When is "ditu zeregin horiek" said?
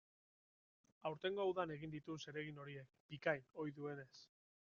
1.97-2.97